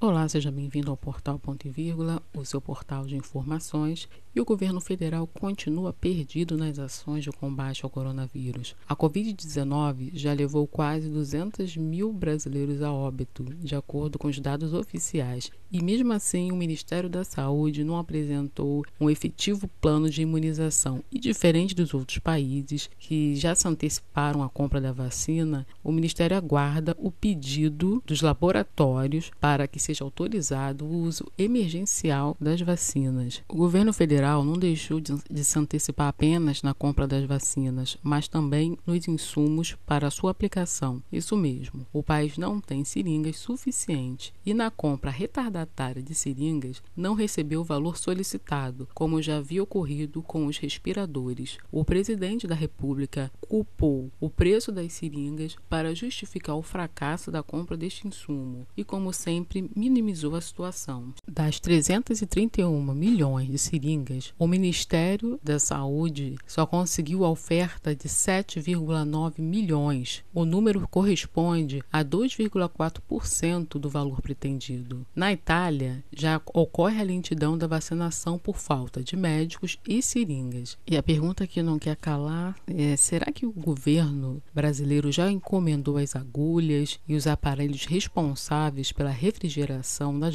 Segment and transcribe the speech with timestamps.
[0.00, 4.06] Olá, seja bem-vindo ao Portal Ponto e Vírgula, o seu portal de informações.
[4.34, 8.74] E o governo federal continua perdido nas ações de combate ao coronavírus.
[8.88, 14.74] A Covid-19 já levou quase 200 mil brasileiros a óbito, de acordo com os dados
[14.74, 15.52] oficiais.
[15.70, 21.02] E mesmo assim, o Ministério da Saúde não apresentou um efetivo plano de imunização.
[21.12, 26.36] E diferente dos outros países que já se anteciparam à compra da vacina, o Ministério
[26.36, 33.42] aguarda o pedido dos laboratórios para que seja autorizado o uso emergencial das vacinas.
[33.48, 38.26] O governo federal não deixou de, de se antecipar apenas na compra das vacinas, mas
[38.26, 41.02] também nos insumos para sua aplicação.
[41.12, 47.14] Isso mesmo, o país não tem seringas suficientes e na compra retardatária de seringas não
[47.14, 51.58] recebeu o valor solicitado, como já havia ocorrido com os respiradores.
[51.70, 57.76] O presidente da República culpou o preço das seringas para justificar o fracasso da compra
[57.76, 61.12] deste insumo e, como sempre, minimizou a situação.
[61.26, 69.40] Das 331 milhões de seringas, o Ministério da Saúde só conseguiu a oferta de 7,9
[69.40, 70.22] milhões.
[70.32, 75.06] O número corresponde a 2,4% do valor pretendido.
[75.14, 80.78] Na Itália, já ocorre a lentidão da vacinação por falta de médicos e seringas.
[80.86, 85.96] E a pergunta que não quer calar é: será que o governo brasileiro já encomendou
[85.96, 89.86] as agulhas e os aparelhos responsáveis pela refrigeração das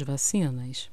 [0.06, 0.88] vacinas?